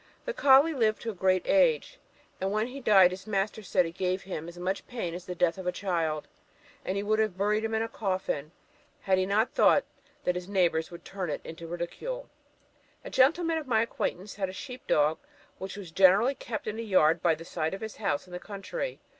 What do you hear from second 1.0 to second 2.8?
to a great age, and when he